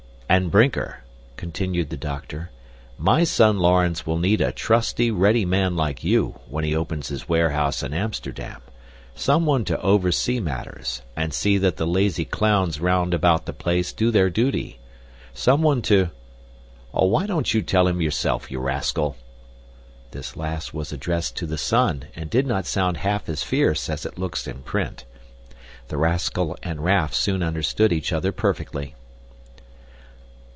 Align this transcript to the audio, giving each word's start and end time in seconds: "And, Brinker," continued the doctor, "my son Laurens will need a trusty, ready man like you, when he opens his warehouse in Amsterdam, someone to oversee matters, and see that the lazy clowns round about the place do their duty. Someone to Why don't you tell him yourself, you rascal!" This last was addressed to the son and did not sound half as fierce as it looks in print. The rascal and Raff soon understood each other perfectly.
"And, 0.33 0.49
Brinker," 0.49 1.03
continued 1.35 1.89
the 1.89 1.97
doctor, 1.97 2.51
"my 2.97 3.25
son 3.25 3.59
Laurens 3.59 4.05
will 4.05 4.17
need 4.17 4.39
a 4.39 4.53
trusty, 4.53 5.11
ready 5.11 5.43
man 5.43 5.75
like 5.75 6.05
you, 6.05 6.39
when 6.47 6.63
he 6.63 6.73
opens 6.73 7.09
his 7.09 7.27
warehouse 7.27 7.83
in 7.83 7.93
Amsterdam, 7.93 8.61
someone 9.13 9.65
to 9.65 9.77
oversee 9.81 10.39
matters, 10.39 11.01
and 11.17 11.33
see 11.33 11.57
that 11.57 11.75
the 11.75 11.85
lazy 11.85 12.23
clowns 12.23 12.79
round 12.79 13.13
about 13.13 13.45
the 13.45 13.51
place 13.51 13.91
do 13.91 14.09
their 14.09 14.29
duty. 14.29 14.79
Someone 15.33 15.81
to 15.81 16.11
Why 16.91 17.25
don't 17.27 17.53
you 17.53 17.61
tell 17.61 17.85
him 17.85 18.01
yourself, 18.01 18.49
you 18.49 18.59
rascal!" 18.61 19.17
This 20.11 20.37
last 20.37 20.73
was 20.73 20.93
addressed 20.93 21.35
to 21.35 21.45
the 21.45 21.57
son 21.57 22.05
and 22.15 22.29
did 22.29 22.47
not 22.47 22.65
sound 22.65 22.95
half 22.95 23.27
as 23.27 23.43
fierce 23.43 23.89
as 23.89 24.05
it 24.05 24.17
looks 24.17 24.47
in 24.47 24.61
print. 24.63 25.03
The 25.89 25.97
rascal 25.97 26.57
and 26.63 26.81
Raff 26.81 27.13
soon 27.13 27.43
understood 27.43 27.91
each 27.91 28.13
other 28.13 28.31
perfectly. 28.31 28.95